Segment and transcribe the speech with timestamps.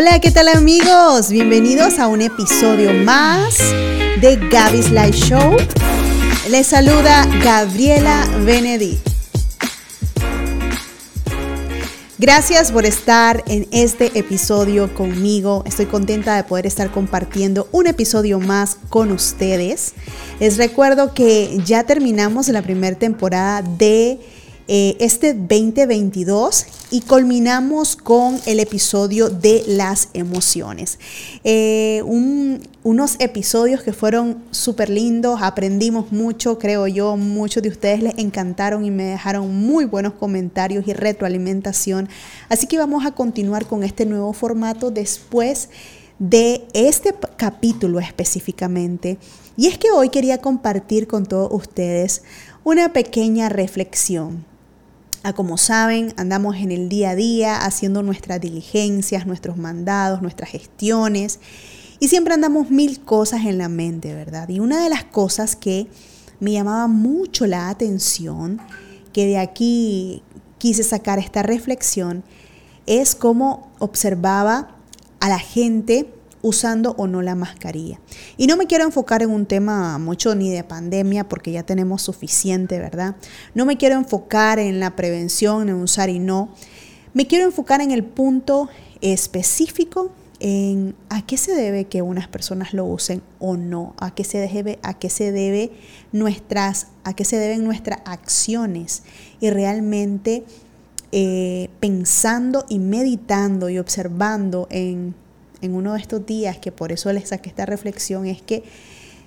[0.00, 1.28] Hola, ¿qué tal amigos?
[1.28, 3.58] Bienvenidos a un episodio más
[4.20, 5.56] de Gaby's Live Show.
[6.48, 9.04] Les saluda Gabriela Benedict.
[12.16, 15.64] Gracias por estar en este episodio conmigo.
[15.66, 19.94] Estoy contenta de poder estar compartiendo un episodio más con ustedes.
[20.38, 24.20] Les recuerdo que ya terminamos la primera temporada de
[24.68, 30.98] eh, este 2022 y culminamos con el episodio de las emociones.
[31.44, 32.02] Eh,
[32.82, 38.84] unos episodios que fueron súper lindos, aprendimos mucho, creo yo, muchos de ustedes les encantaron
[38.84, 42.08] y me dejaron muy buenos comentarios y retroalimentación.
[42.48, 45.68] Así que vamos a continuar con este nuevo formato después
[46.18, 49.18] de este capítulo específicamente.
[49.56, 52.22] Y es que hoy quería compartir con todos ustedes
[52.64, 54.44] una pequeña reflexión
[55.34, 61.40] como saben, andamos en el día a día haciendo nuestras diligencias, nuestros mandados, nuestras gestiones
[62.00, 64.48] y siempre andamos mil cosas en la mente, ¿verdad?
[64.48, 65.88] Y una de las cosas que
[66.40, 68.60] me llamaba mucho la atención,
[69.12, 70.22] que de aquí
[70.58, 72.22] quise sacar esta reflexión,
[72.86, 74.76] es cómo observaba
[75.20, 76.08] a la gente
[76.42, 78.00] usando o no la mascarilla.
[78.36, 82.02] Y no me quiero enfocar en un tema mucho ni de pandemia porque ya tenemos
[82.02, 83.16] suficiente, ¿verdad?
[83.54, 86.50] No me quiero enfocar en la prevención, en usar y no.
[87.14, 88.68] Me quiero enfocar en el punto
[89.00, 94.24] específico en a qué se debe que unas personas lo usen o no, a qué
[94.24, 95.72] se debe, a qué se debe
[96.12, 99.02] nuestras, a qué se deben nuestras acciones
[99.40, 100.44] y realmente
[101.10, 105.14] eh, pensando y meditando y observando en
[105.60, 108.64] en uno de estos días, que por eso les saqué esta reflexión, es que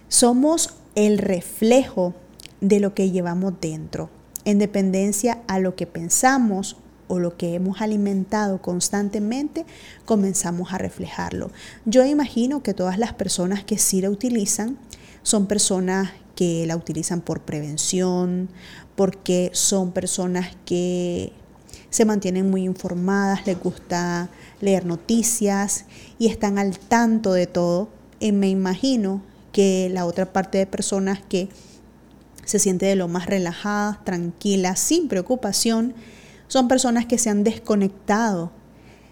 [0.07, 2.13] somos el reflejo
[2.59, 4.09] de lo que llevamos dentro,
[4.45, 9.65] en dependencia a lo que pensamos o lo que hemos alimentado constantemente,
[10.05, 11.51] comenzamos a reflejarlo.
[11.85, 14.77] Yo imagino que todas las personas que sí la utilizan
[15.23, 18.49] son personas que la utilizan por prevención,
[18.95, 21.33] porque son personas que
[21.91, 24.29] se mantienen muy informadas, les gusta
[24.61, 25.85] leer noticias
[26.17, 27.89] y están al tanto de todo.
[28.19, 29.21] Y me imagino
[29.51, 31.49] que la otra parte de personas que
[32.45, 35.93] se siente de lo más relajada, tranquila, sin preocupación,
[36.47, 38.51] son personas que se han desconectado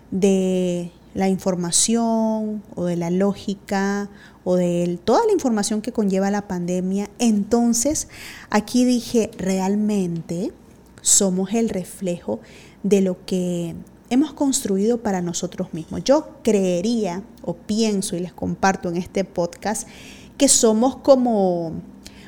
[0.09, 4.09] de la información o de la lógica
[4.45, 7.09] o de toda la información que conlleva la pandemia.
[7.19, 8.07] Entonces,
[8.50, 10.53] aquí dije, realmente
[11.01, 12.39] somos el reflejo
[12.84, 13.75] de lo que
[14.09, 16.03] hemos construido para nosotros mismos.
[16.03, 19.88] Yo creería o pienso y les comparto en este podcast
[20.38, 21.73] que somos como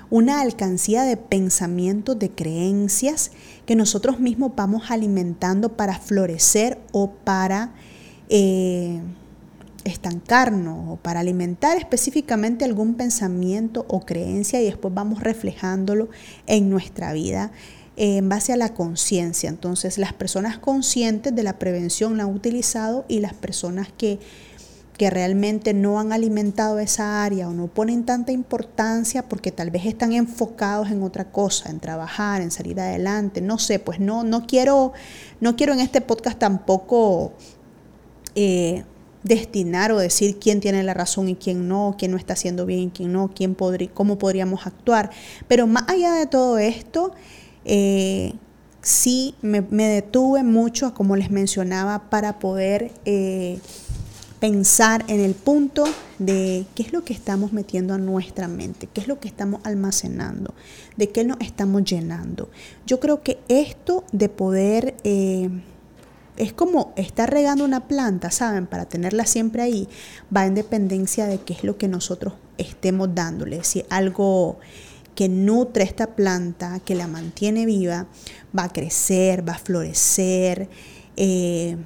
[0.10, 3.32] una alcancía de pensamientos, de creencias
[3.66, 7.74] que nosotros mismos vamos alimentando para florecer o para
[8.28, 9.00] eh,
[9.86, 16.10] estancarnos o para alimentar específicamente algún pensamiento o creencia y después vamos reflejándolo
[16.46, 17.52] en nuestra vida
[17.98, 19.50] en base a la conciencia.
[19.50, 24.20] Entonces, las personas conscientes de la prevención la han utilizado y las personas que,
[24.98, 29.86] que realmente no han alimentado esa área o no ponen tanta importancia porque tal vez
[29.86, 34.46] están enfocados en otra cosa, en trabajar, en salir adelante, no sé, pues no, no
[34.46, 34.94] quiero,
[35.40, 37.34] no quiero en este podcast tampoco
[38.36, 38.84] eh,
[39.24, 42.80] destinar o decir quién tiene la razón y quién no, quién no está haciendo bien
[42.80, 45.12] y quién no, quién podría, cómo podríamos actuar.
[45.48, 47.12] Pero más allá de todo esto,
[47.66, 48.34] eh,
[48.82, 53.60] sí me, detuve mucho, como les mencionaba, para poder eh,
[54.40, 55.86] pensar en el punto
[56.20, 59.62] de qué es lo que estamos metiendo a nuestra mente, qué es lo que estamos
[59.64, 60.54] almacenando,
[60.98, 62.50] de qué nos estamos llenando.
[62.86, 64.96] Yo creo que esto de poder...
[65.04, 65.50] Eh,
[66.38, 68.66] es como estar regando una planta, ¿saben?
[68.66, 69.88] Para tenerla siempre ahí,
[70.36, 73.64] va en dependencia de qué es lo que nosotros estemos dándole.
[73.64, 74.58] Si algo
[75.16, 78.08] que nutre esta planta, que la mantiene viva,
[78.58, 80.70] va a crecer, va a florecer,
[81.18, 81.78] eh,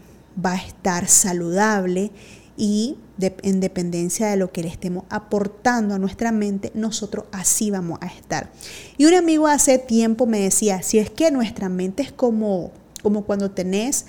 [0.44, 2.12] va a estar saludable
[2.58, 8.00] y en dependencia de lo que le estemos aportando a nuestra mente, nosotros así vamos
[8.02, 8.52] a estar.
[8.98, 13.24] Y un amigo hace tiempo me decía, si es que nuestra mente es como, como
[13.24, 14.06] cuando tenés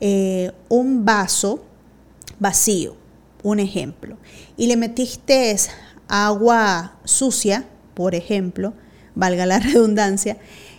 [0.00, 1.64] eh, un vaso
[2.38, 2.96] vacío,
[3.42, 4.16] un ejemplo,
[4.56, 5.56] y le metiste
[6.08, 7.66] agua sucia,
[7.96, 8.74] por ejemplo,
[9.16, 10.36] valga la redundancia,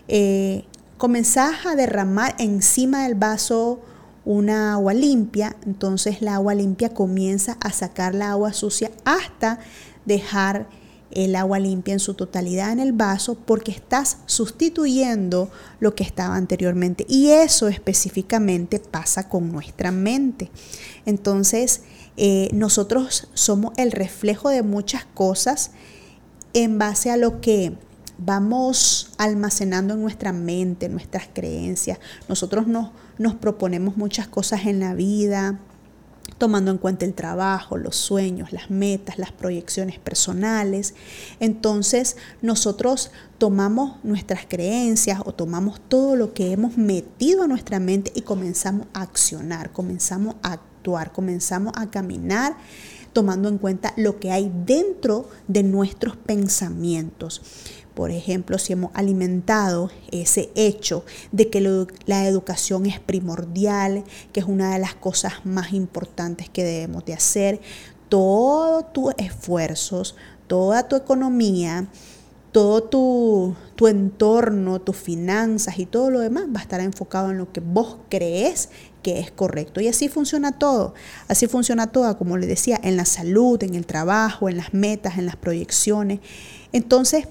[0.08, 0.64] eh,
[0.98, 3.81] comenzás a derramar encima del vaso
[4.24, 9.60] una agua limpia, entonces la agua limpia comienza a sacar la agua sucia hasta
[10.06, 10.69] dejar
[11.12, 15.50] el agua limpia en su totalidad en el vaso porque estás sustituyendo
[15.80, 17.06] lo que estaba anteriormente.
[17.08, 20.52] Y eso específicamente pasa con nuestra mente.
[21.06, 21.81] Entonces,
[22.20, 25.70] Eh, nosotros somos el reflejo de muchas cosas
[26.63, 27.77] en base a lo que
[28.18, 32.00] vamos almacenando en nuestra mente, nuestras creencias.
[32.27, 35.59] Nosotros nos, proponemos muchas cosas en la vida,
[36.39, 40.95] tomando en cuenta el trabajo, los sueños, las metas, las proyecciones personales.
[41.39, 48.12] Entonces nosotros tomamos nuestras creencias o tomamos todo lo que hemos metido a nuestra mente
[48.15, 52.57] y comenzamos a accionar, comenzamos a actuar, comenzamos a caminar
[53.13, 57.42] tomando en cuenta lo que hay dentro de nuestros pensamientos.
[57.98, 61.62] Por ejemplo, si hemos alimentado ese hecho de que
[62.06, 67.15] la educación es primordial, que es una de las cosas más importantes que debemos de
[67.15, 67.59] hacer,
[68.07, 70.15] todos tus esfuerzos,
[70.45, 71.88] toda tu economía,
[72.51, 77.38] todo tu, tu, entorno, tus finanzas y todo lo demás va a estar enfocado en
[77.38, 78.69] lo que vos crees
[79.12, 79.81] es correcto.
[79.81, 80.94] Y así funciona todo.
[81.27, 85.18] Así funciona todo, como le decía, en la salud, en el trabajo, en las metas,
[85.18, 86.19] en las proyecciones.
[86.71, 87.27] Entonces,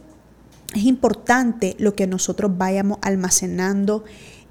[0.74, 4.04] es importante lo que nosotros vayamos almacenando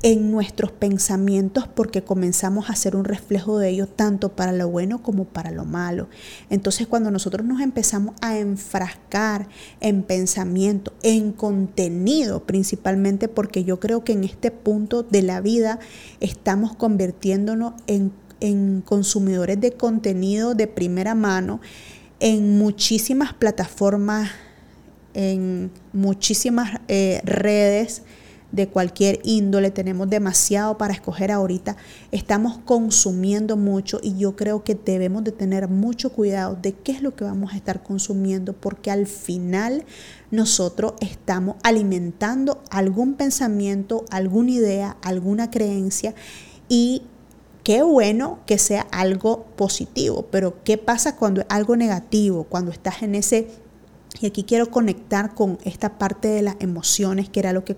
[0.06, 5.02] en nuestros pensamientos porque comenzamos a ser un reflejo de ellos tanto para lo bueno
[5.02, 6.10] como para lo malo.
[6.52, 9.48] Entonces cuando nosotros nos empezamos a enfrascar
[9.80, 15.80] en pensamiento, en contenido principalmente porque yo creo que en este punto de la vida
[16.20, 18.12] estamos convirtiéndonos en,
[18.42, 21.62] en consumidores de contenido de primera mano
[22.20, 24.30] en muchísimas plataformas
[25.16, 28.04] en muchísimas eh, redes
[28.52, 31.76] de cualquier índole, tenemos demasiado para escoger ahorita,
[32.12, 37.02] estamos consumiendo mucho y yo creo que debemos de tener mucho cuidado de qué es
[37.02, 39.84] lo que vamos a estar consumiendo porque al final
[40.32, 46.14] nosotros estamos alimentando algún pensamiento, alguna idea, alguna creencia
[46.70, 47.04] y
[47.64, 52.44] qué bueno que sea algo positivo, pero ¿qué pasa cuando es algo negativo?
[52.44, 53.48] Cuando estás en ese
[54.22, 57.76] y aquí quiero conectar con esta parte de las emociones, que era lo que,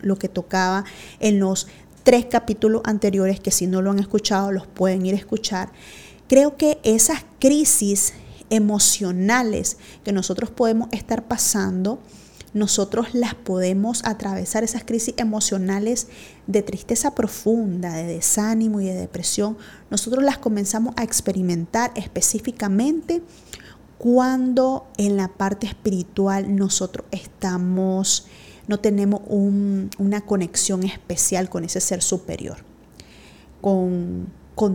[0.00, 0.84] lo que tocaba
[1.20, 1.68] en los
[2.02, 5.70] tres capítulos anteriores, que si no lo han escuchado, los pueden ir a escuchar.
[6.28, 8.14] Creo que esas crisis
[8.50, 12.00] emocionales que nosotros podemos estar pasando,
[12.52, 16.08] nosotros las podemos atravesar, esas crisis emocionales
[16.46, 19.58] de tristeza profunda, de desánimo y de depresión,
[19.90, 23.22] nosotros las comenzamos a experimentar específicamente
[23.98, 28.26] cuando en la parte espiritual nosotros estamos,
[28.68, 32.58] no tenemos una conexión especial con ese ser superior,
[33.60, 34.26] con,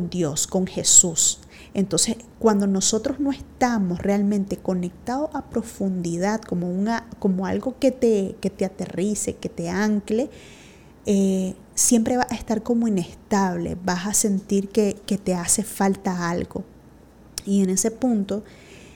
[0.09, 1.39] Dios, con Jesús.
[1.73, 9.50] Entonces, cuando nosotros no estamos realmente conectados a profundidad, como, algo que te, aterrice, que
[9.50, 10.29] te ancle,
[11.06, 14.94] eh, siempre va a estar como inestable, vas a sentir que
[15.24, 16.63] te hace falta algo.
[17.45, 18.44] Y en ese punto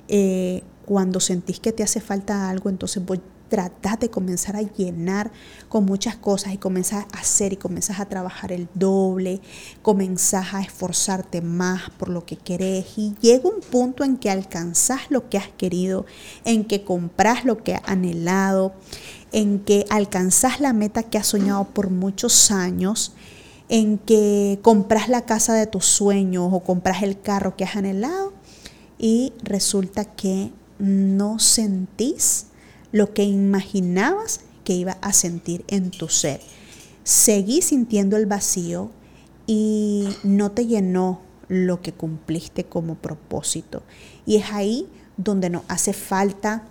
[0.08, 3.20] eh, cuando sentís que te hace falta algo, entonces vos
[3.50, 5.32] tratás de comenzar a llenar
[5.70, 9.42] con muchas cosas y comenzás a hacer y comenzás a trabajar el doble,
[9.82, 15.02] comenzás a esforzarte más por lo que querés y llega un punto en que alcanzás
[15.10, 16.06] lo que has querido,
[16.44, 18.74] en que compras lo que has anhelado,
[19.32, 23.14] en que alcanzás la meta que has soñado por muchos años
[23.68, 28.35] en que compras la casa de tus sueños o compras el carro que has anhelado
[28.98, 32.48] y resulta que no sentís
[32.92, 36.42] lo que imaginabas que iba a sentir en tu ser.
[37.04, 38.92] Seguí sintiendo el vacío
[39.48, 43.84] y no te llenó lo que cumpliste como propósito.
[44.26, 44.88] Y es ahí
[45.18, 46.64] donde nos hace falta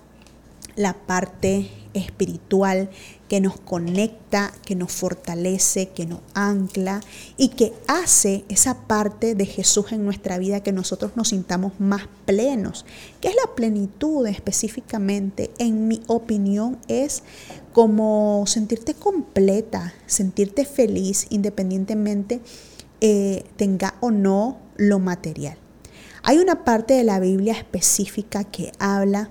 [0.76, 2.90] la parte espiritual
[3.34, 7.00] que nos conecta, que nos fortalece, que nos ancla
[7.36, 12.02] y que hace esa parte de Jesús en nuestra vida que nosotros nos sintamos más
[12.26, 12.86] plenos.
[13.20, 15.50] ¿Qué es la plenitud específicamente?
[15.58, 17.24] En mi opinión es
[17.72, 22.40] como sentirte completa, sentirte feliz independientemente
[23.00, 25.58] eh, tenga o no lo material.
[26.22, 29.28] Hay una parte de la Biblia específica que habla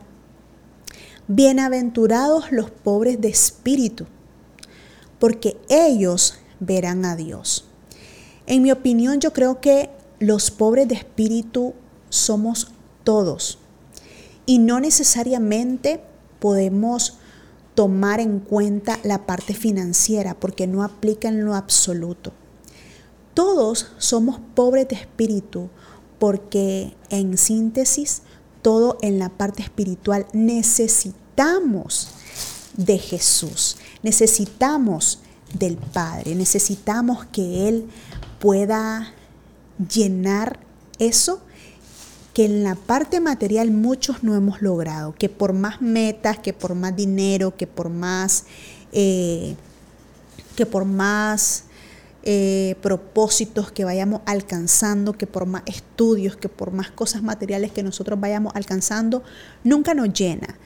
[1.29, 4.07] Bienaventurados los pobres de espíritu,
[5.19, 7.63] porque ellos verán a Dios.
[8.45, 9.89] En mi opinión, yo creo que
[10.19, 11.75] los pobres de espíritu
[12.09, 12.73] somos
[13.05, 13.57] todos
[14.45, 16.03] y no necesariamente
[16.39, 17.19] podemos
[17.73, 22.33] tomar en cuenta la parte financiera porque no aplica en lo absoluto.
[23.33, 25.69] Todos somos pobres de espíritu
[26.19, 28.23] porque en síntesis
[28.63, 32.09] todo en la parte espiritual, necesitamos
[32.75, 35.19] de Jesús, necesitamos
[35.53, 37.87] del Padre, necesitamos que Él
[38.39, 39.13] pueda
[39.77, 40.59] llenar
[40.97, 41.41] eso
[42.33, 46.73] que en la parte material muchos no hemos logrado, que por más metas, que por
[46.73, 48.45] más dinero, que por más,
[48.91, 49.55] eh,
[50.55, 51.65] que por más
[52.23, 57.83] eh, propósitos que vayamos alcanzando, que por más estudios, que por más cosas materiales que
[57.83, 59.23] nosotros vayamos alcanzando,
[59.63, 60.57] nunca nos llena.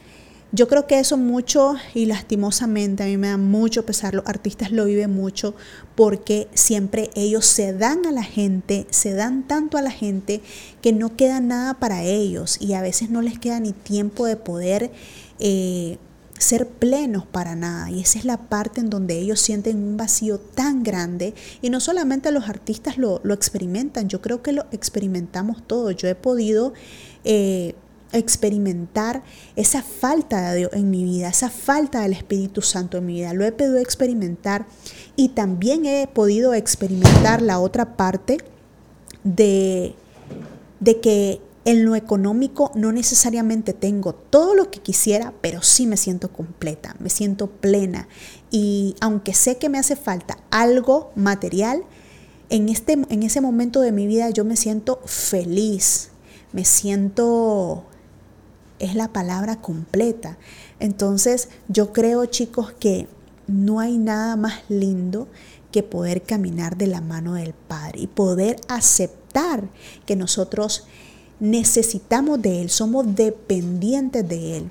[0.50, 4.70] Yo creo que eso mucho y lastimosamente a mí me da mucho pesar, los artistas
[4.72, 5.54] lo viven mucho
[5.94, 10.40] porque siempre ellos se dan a la gente, se dan tanto a la gente
[10.80, 14.36] que no queda nada para ellos y a veces no les queda ni tiempo de
[14.36, 14.90] poder
[15.38, 15.98] eh,
[16.38, 17.90] ser plenos para nada.
[17.90, 21.34] Y esa es la parte en donde ellos sienten un vacío tan grande.
[21.62, 25.96] Y no solamente los artistas lo, experimentan, yo creo que lo experimentamos todos.
[25.96, 26.72] Yo he podido...
[27.24, 27.74] Eh,
[28.10, 29.22] experimentar
[29.54, 33.34] esa falta de Dios en mi vida, esa falta del Espíritu Santo en mi vida.
[33.34, 34.64] Lo he podido experimentar
[35.14, 38.38] y también he podido experimentar la otra parte
[39.24, 39.94] de,
[40.80, 45.98] de que en lo económico no necesariamente tengo todo lo que quisiera, pero sí me
[45.98, 48.08] siento completa, me siento plena.
[48.50, 51.84] Y aunque sé que me hace falta algo material,
[52.48, 56.08] en, este, en ese momento de mi vida yo me siento feliz,
[56.52, 57.84] me siento
[58.78, 60.38] es la palabra completa.
[60.80, 63.08] Entonces yo creo chicos que
[63.46, 65.28] no hay nada más lindo
[65.70, 69.68] que poder caminar de la mano del Padre y poder aceptar
[70.06, 70.86] que nosotros
[71.40, 74.70] necesitamos de Él, somos dependientes de Él.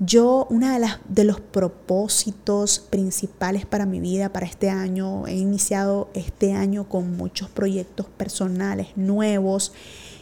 [0.00, 5.34] Yo, uno de, las, de los propósitos principales para mi vida, para este año, he
[5.34, 9.72] iniciado este año con muchos proyectos personales nuevos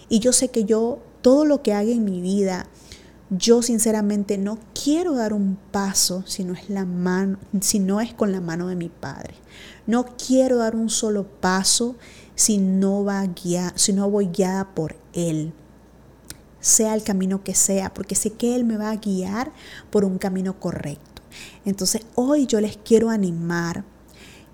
[0.09, 2.66] y yo sé que yo, todo lo que haga en mi vida,
[3.31, 8.14] yo sinceramente no quiero dar un paso si no es la mano, si no es
[8.14, 9.35] con la mano de mi padre.
[9.87, 11.97] No quiero dar un solo paso
[12.37, 15.52] si no va guiar, si no voy guiada por él.
[16.66, 19.52] Sea el camino que sea, porque sé que él me va a guiar
[19.88, 21.23] por un camino correcto.
[21.64, 23.85] Entonces, hoy yo les quiero animar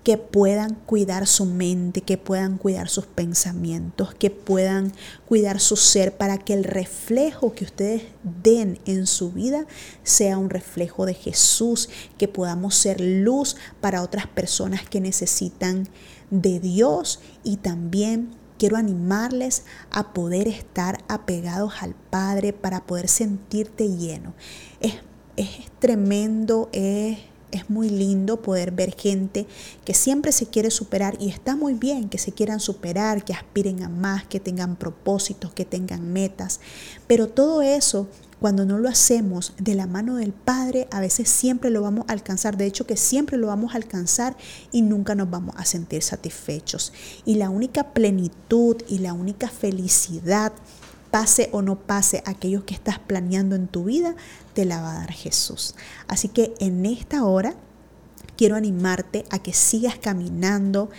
[0.03, 4.93] que puedan cuidar su mente, que puedan cuidar sus pensamientos, que puedan
[5.25, 9.65] cuidar su ser para que el reflejo que ustedes den en su vida
[10.03, 11.89] sea un reflejo de Jesús,
[12.19, 15.87] que podamos ser luz para otras personas que necesitan
[16.29, 23.89] de Dios y también quiero animarles a poder estar apegados al Padre para poder sentirte
[23.89, 24.33] lleno.
[24.79, 24.95] Es,
[25.37, 27.17] es tremendo, es
[27.53, 29.45] es muy lindo poder ver gente
[29.85, 33.83] que siempre se quiere superar y está muy bien que se quieran superar, que aspiren
[33.83, 36.59] a más, que tengan propósitos, que tengan metas.
[37.05, 38.07] Pero todo eso,
[38.43, 42.11] cuando no lo hacemos de la mano del Padre, a veces siempre lo vamos a
[42.11, 42.57] alcanzar.
[42.57, 44.35] De hecho, que siempre lo vamos a alcanzar
[44.69, 46.91] y nunca nos vamos a sentir satisfechos.
[47.23, 50.51] Y la única plenitud y la única felicidad
[51.09, 54.13] pase o no pase aquello que estás planeando en tu vida,
[54.53, 55.75] te la va a dar Jesús.
[56.09, 57.55] Así que en esta hora
[58.35, 60.89] quiero animarte a que sigas caminando.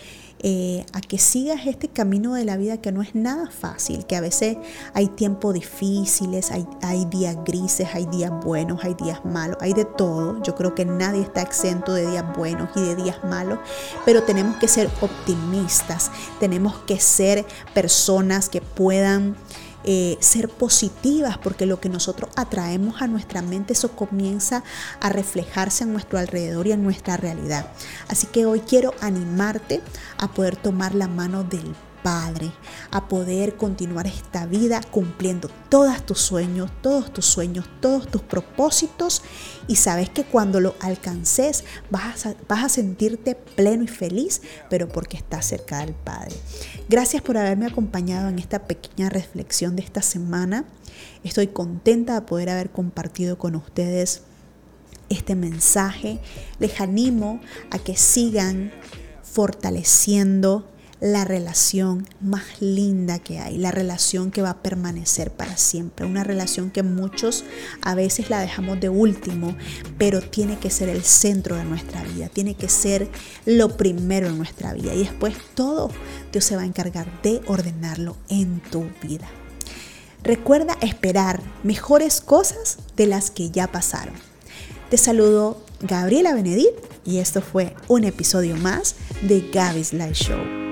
[0.47, 4.15] Eh, a que sigas este camino de la vida que no es nada fácil, que
[4.15, 4.59] a veces
[4.93, 9.87] hay tiempos difíciles, hay, hay días grises, hay días buenos, hay días malos, hay de
[9.87, 10.43] todo.
[10.43, 13.59] Yo creo que nadie está exento de días buenos y de días malos,
[14.05, 16.11] pero tenemos que ser optimistas,
[16.41, 19.37] tenemos que ser personas que puedan
[19.85, 24.65] eh, ser positivas, porque lo que nosotros atraemos a nuestra mente, eso comienza
[25.01, 27.67] a reflejarse en nuestro alrededor y en nuestra realidad.
[28.09, 29.81] Así que hoy quiero animarte
[30.19, 31.75] a poder tomar la mano del
[32.05, 32.53] Padre,
[32.91, 39.23] a poder continuar esta vida cumpliendo todos tus sueños, todos tus sueños, todos tus propósitos
[39.69, 44.87] y sabes que cuando lo alcances vas a, vas a sentirte pleno y feliz, pero
[44.87, 46.37] porque estás cerca del Padre.
[46.91, 50.67] Gracias por haberme acompañado en esta pequeña reflexión de esta semana.
[51.23, 54.21] Estoy contenta de poder haber compartido con ustedes
[55.09, 56.21] este mensaje.
[56.59, 58.73] Les animo a que sigan
[59.23, 60.69] fortaleciendo
[61.05, 66.25] la relación más linda que hay, la relación que va a permanecer para siempre, una
[66.25, 67.45] relación que muchos
[67.83, 69.55] a veces la dejamos de último,
[69.99, 73.07] pero tiene que ser el centro de nuestra vida, tiene que ser
[73.45, 75.91] lo primero en nuestra vida y después todo
[76.33, 79.29] Dios se va a encargar de ordenarlo en tu vida.
[80.23, 84.15] Recuerda esperar mejores cosas de las que ya pasaron.
[84.89, 86.73] Te saludo Gabriela Benedit
[87.05, 90.64] y esto fue un episodio más de Gaby's Live Show.